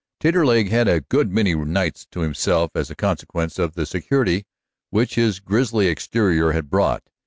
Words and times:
Taterleg 0.19 0.69
had 0.69 0.87
a 0.87 1.01
good 1.01 1.31
many 1.31 1.53
nights 1.53 2.07
to 2.09 2.21
himself, 2.21 2.71
as 2.73 2.89
a 2.89 2.95
consequence 2.95 3.59
of 3.59 3.75
the 3.75 3.85
security 3.85 4.47
which 4.89 5.13
his 5.13 5.39
grisly 5.39 5.85
exterior 5.89 6.53
had 6.53 6.71
brought. 6.71 7.03